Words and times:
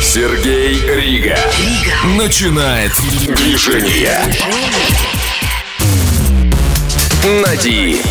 Сергей 0.00 0.80
Рига. 0.80 1.36
Рига. 1.58 1.96
Начинает 2.16 2.92
движение. 3.26 4.20
На 7.24 7.54
DFM. 7.54 8.04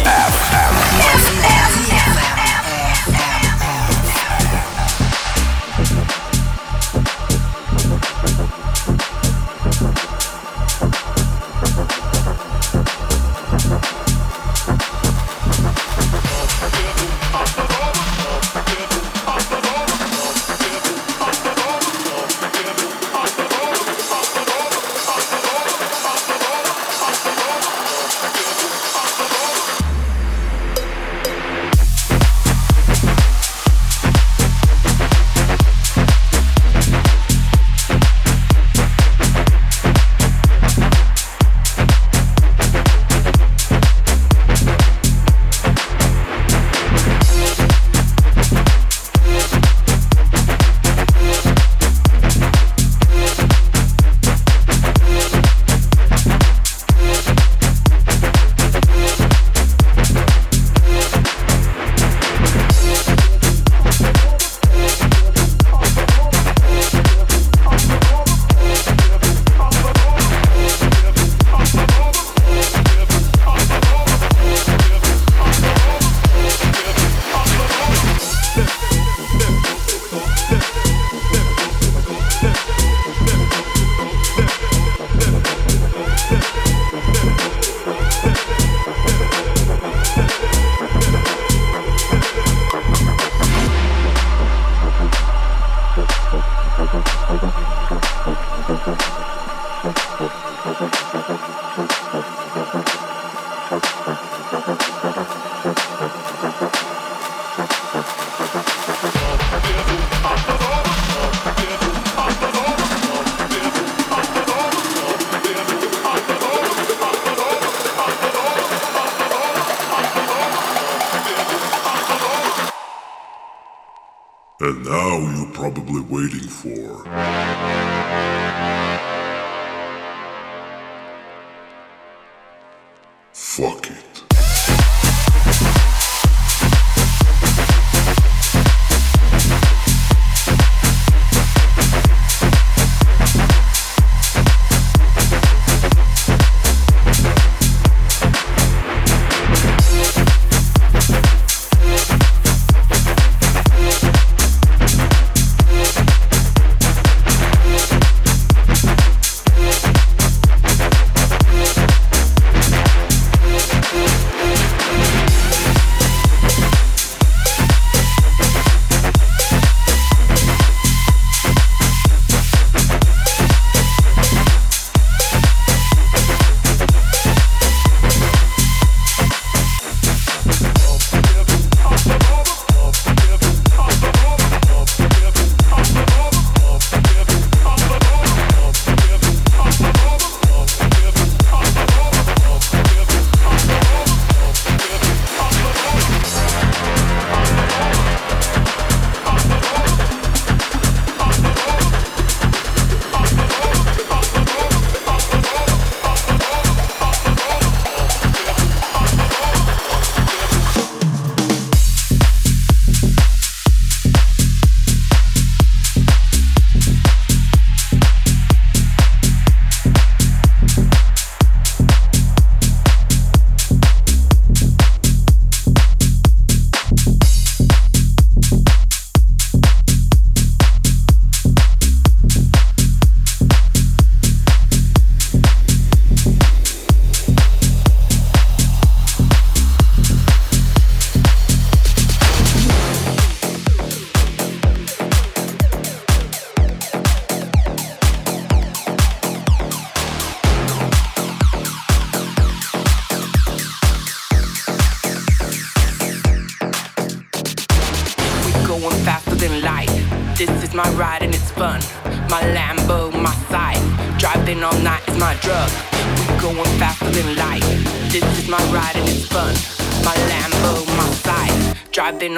for. 126.63 127.22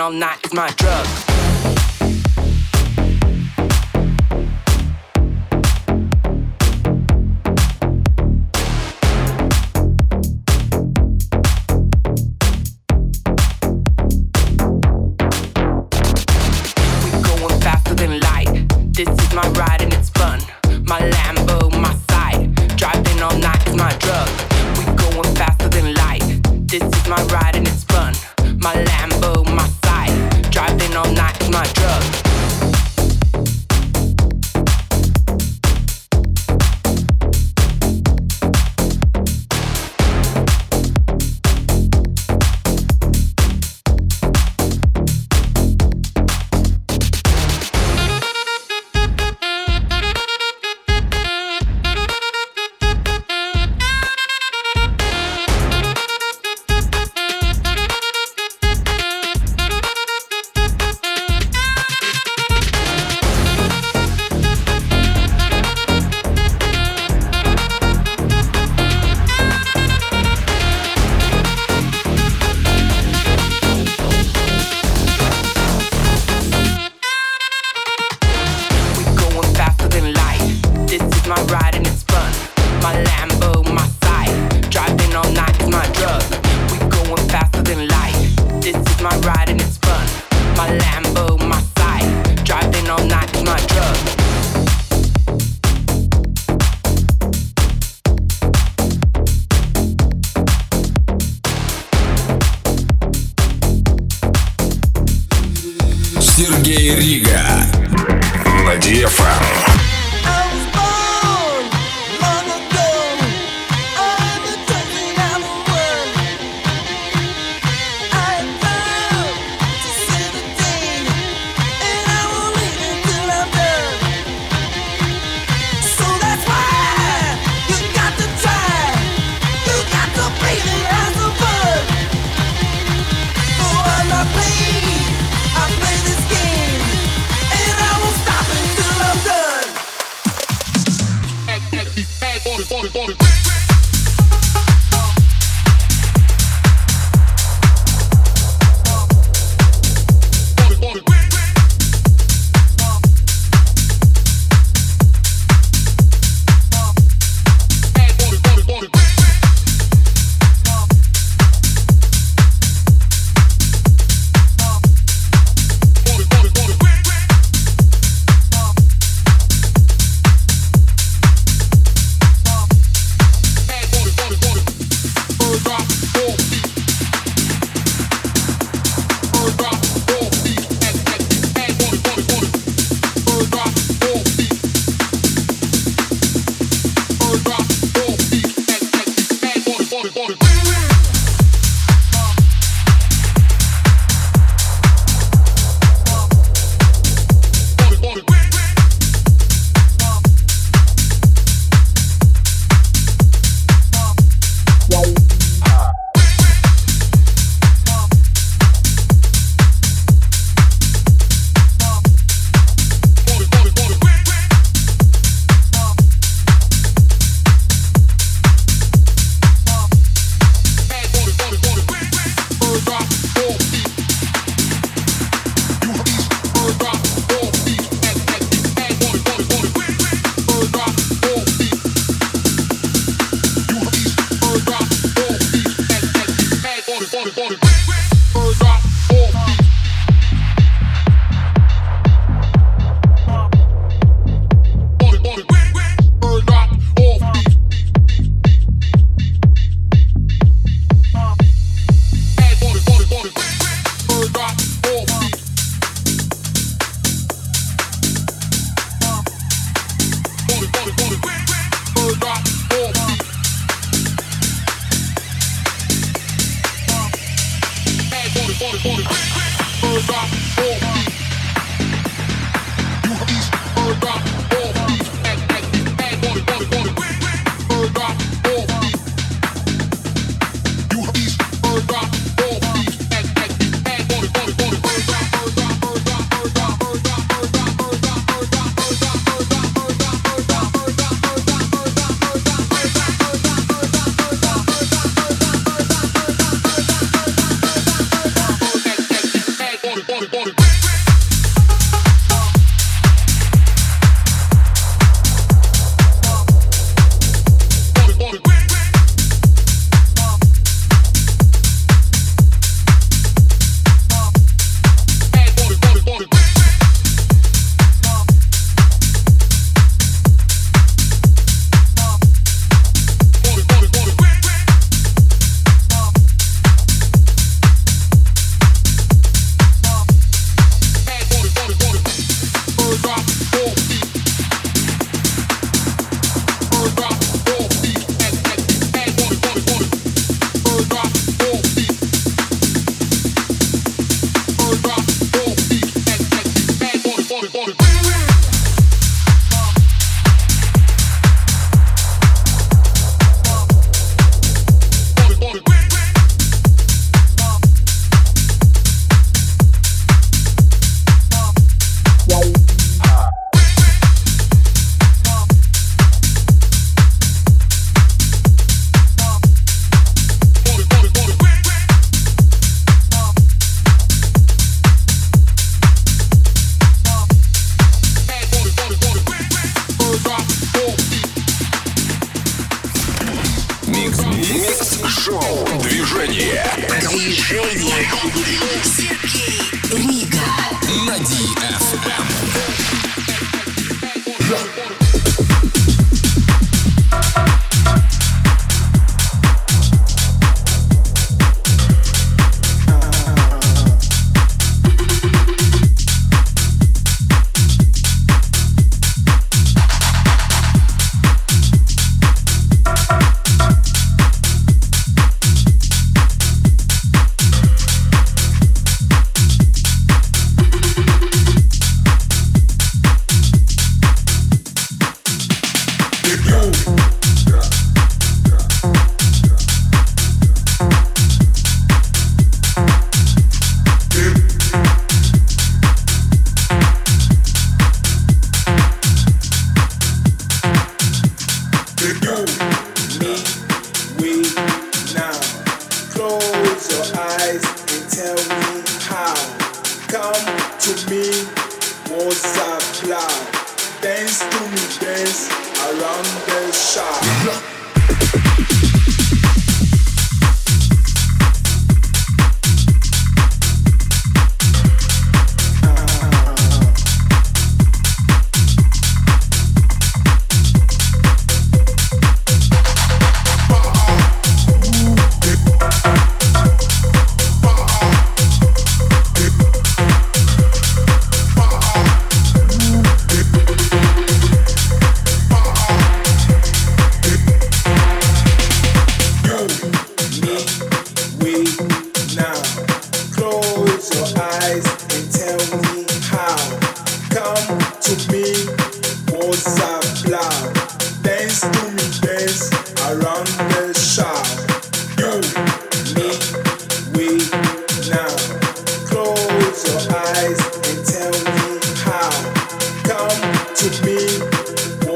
All 0.05 0.11
night 0.11 0.37
is 0.45 0.53
my 0.53 0.67
drug. 0.67 0.84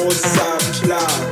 more 0.10 0.18
times 0.18 0.88
loud. 0.88 1.29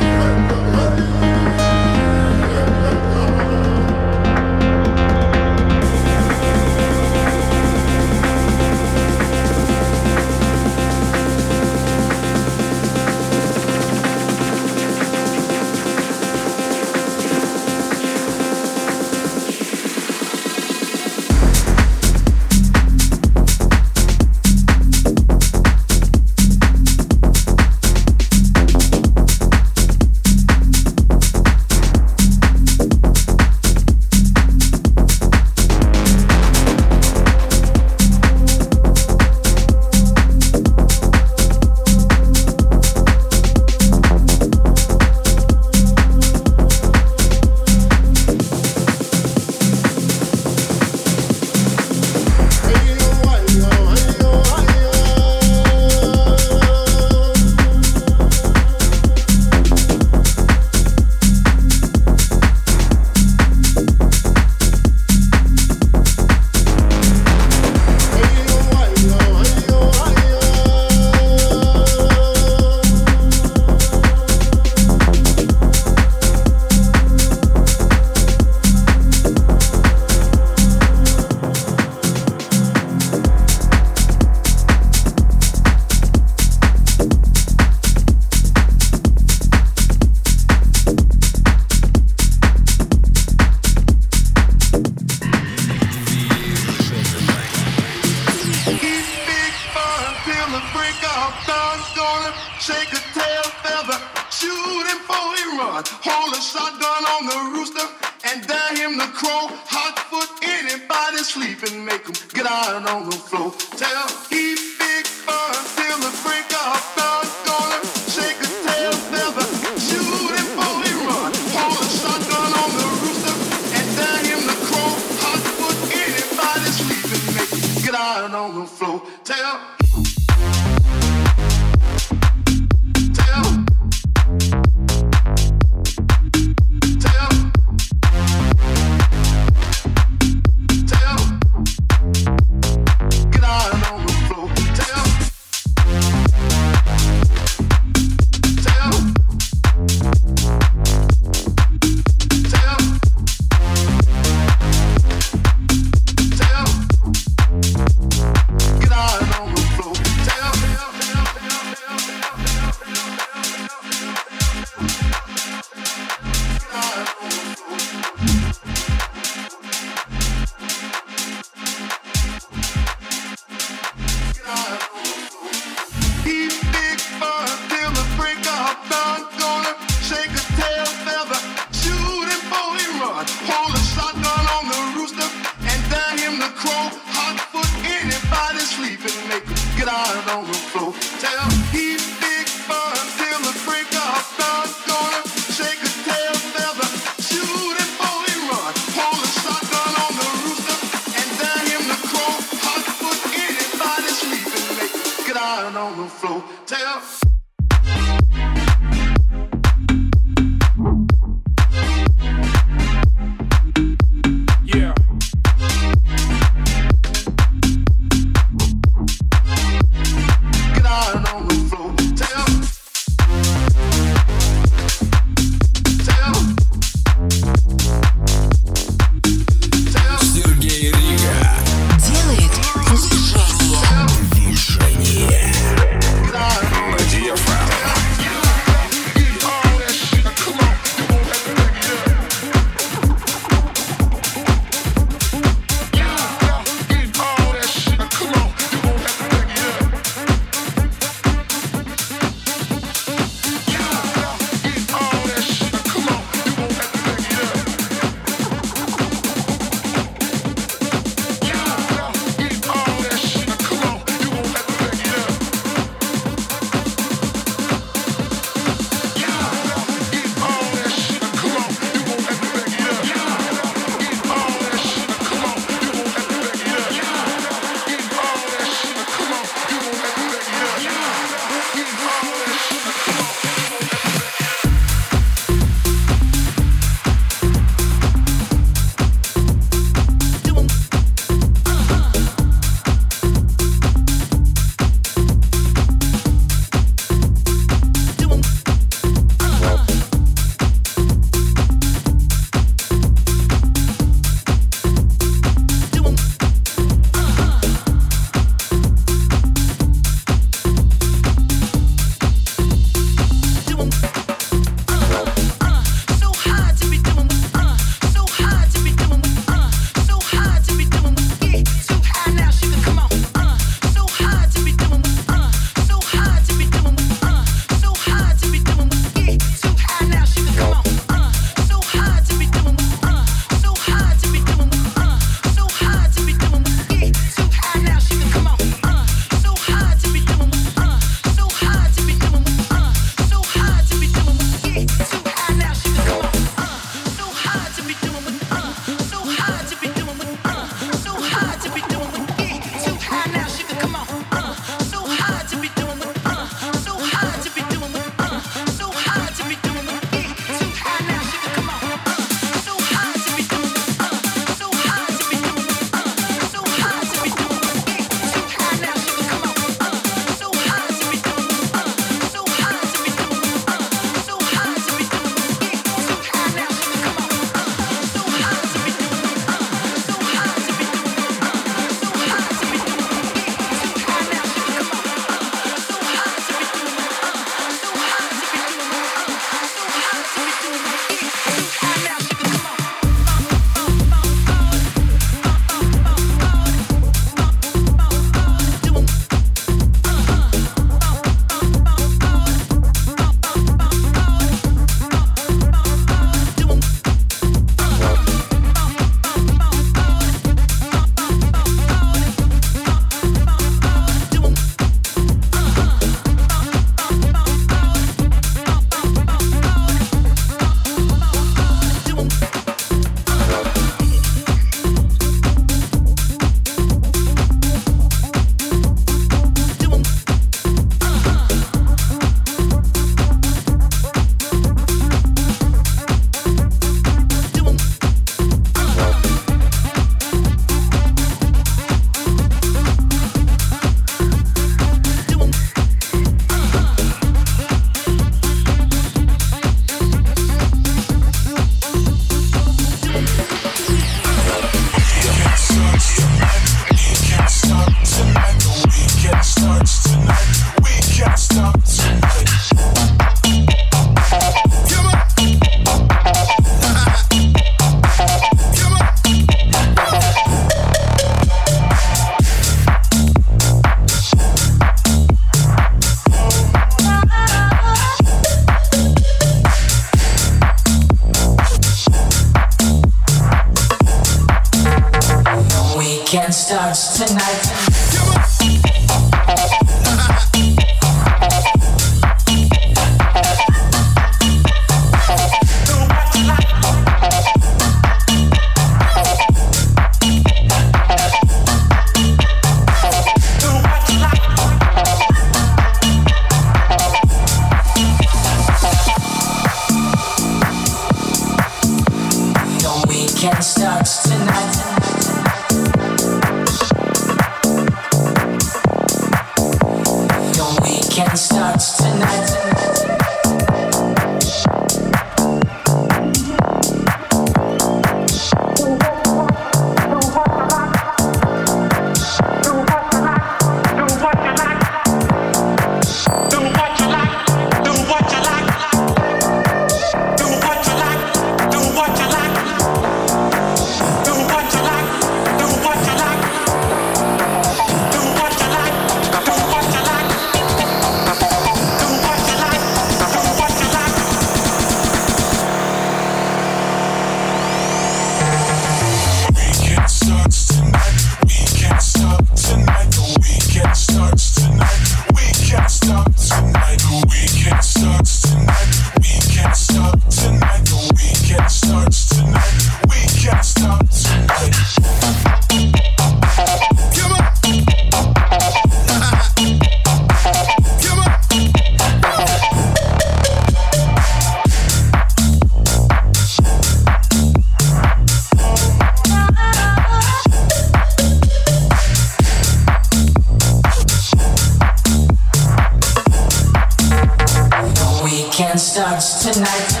tonight. 599.41 600.00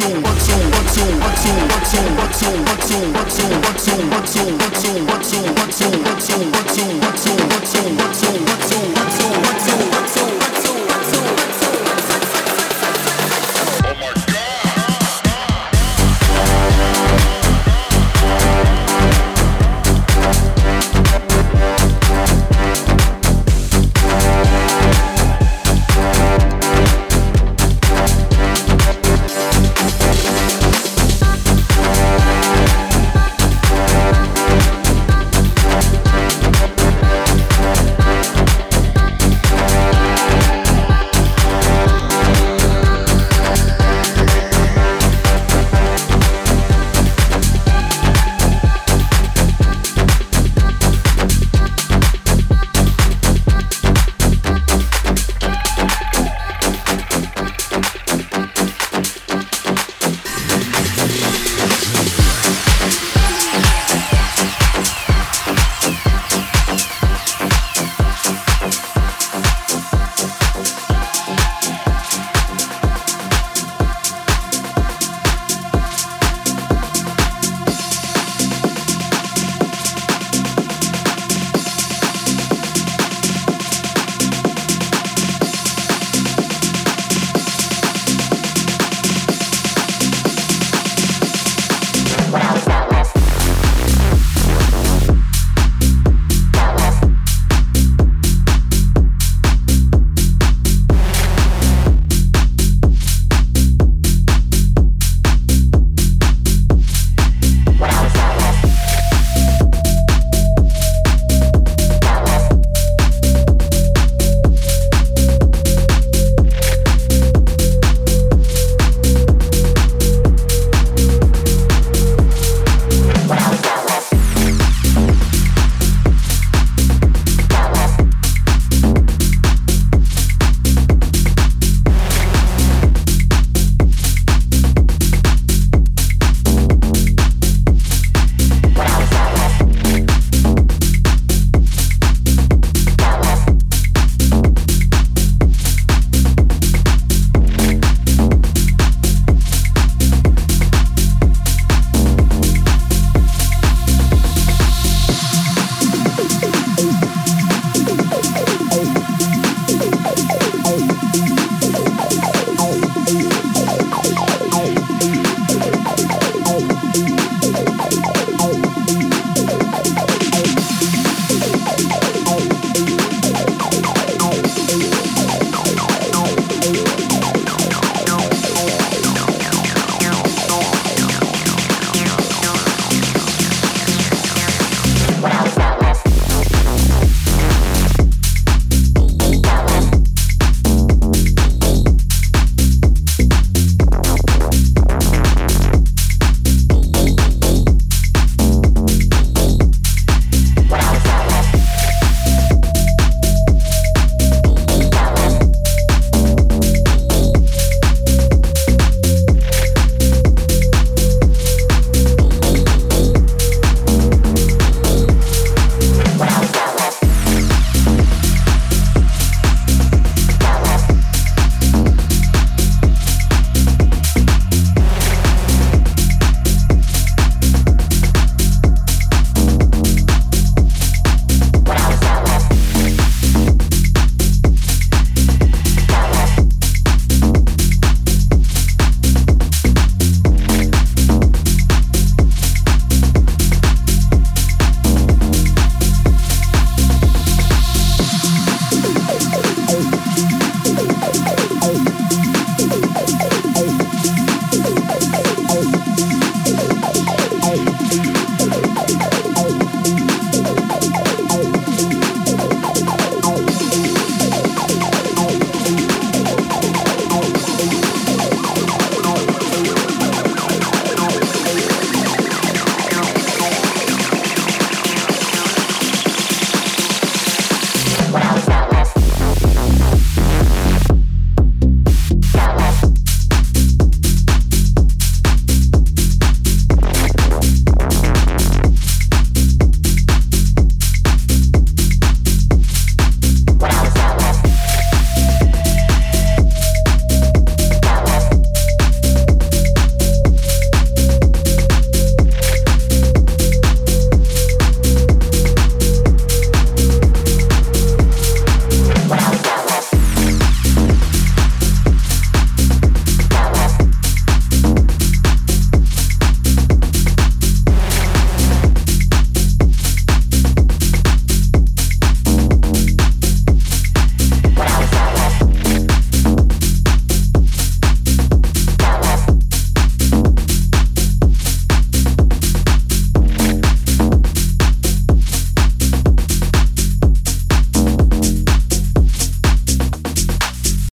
Thank 0.00 0.24
you. 6.54 6.59